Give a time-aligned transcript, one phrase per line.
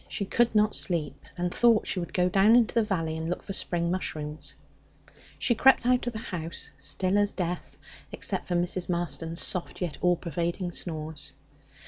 [0.07, 3.43] She could not sleep, and thought she would go down into the valley and look
[3.43, 4.55] for spring mushrooms.
[5.37, 7.77] She crept out of the house, still as death,
[8.11, 8.89] except for Mrs.
[8.89, 11.35] Marston's soft yet all pervading snores.